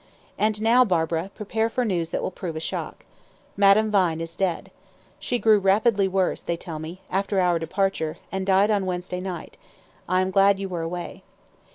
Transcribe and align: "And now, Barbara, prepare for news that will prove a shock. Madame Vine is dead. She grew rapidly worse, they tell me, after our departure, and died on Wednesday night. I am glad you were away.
"And 0.35 0.63
now, 0.63 0.83
Barbara, 0.83 1.29
prepare 1.35 1.69
for 1.69 1.85
news 1.85 2.09
that 2.09 2.23
will 2.23 2.31
prove 2.31 2.55
a 2.55 2.59
shock. 2.59 3.05
Madame 3.55 3.91
Vine 3.91 4.19
is 4.19 4.35
dead. 4.35 4.71
She 5.19 5.37
grew 5.37 5.59
rapidly 5.59 6.07
worse, 6.07 6.41
they 6.41 6.57
tell 6.57 6.79
me, 6.79 7.01
after 7.11 7.39
our 7.39 7.59
departure, 7.59 8.17
and 8.31 8.43
died 8.43 8.71
on 8.71 8.87
Wednesday 8.87 9.21
night. 9.21 9.57
I 10.09 10.21
am 10.21 10.31
glad 10.31 10.57
you 10.59 10.67
were 10.69 10.81
away. 10.81 11.21